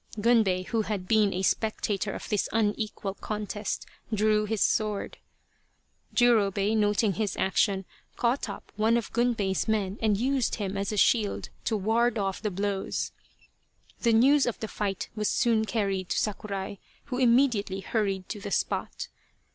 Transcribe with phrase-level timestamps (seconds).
[0.19, 5.19] Gunbei, who had been a spectator of this unequal contest, drew his sword.
[6.15, 7.85] Jurobei, noting his action,
[8.15, 12.41] caught up one of Gunbei's men and used him as a shield to ward off
[12.41, 13.11] the blows.
[13.99, 18.49] The news of the fight was soon carried to Sakurai, who immediately hurried to the
[18.49, 19.07] spot.